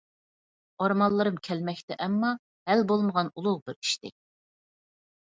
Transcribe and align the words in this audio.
ئارمانلىرىم 0.83 1.35
كەلمەكتە 1.47 1.97
ئەمما، 2.05 2.31
ھەل 2.69 2.81
بولمىغان 2.93 3.29
ئۇلۇغ 3.35 3.59
بىر 3.69 3.77
ئىشتەك. 3.83 4.15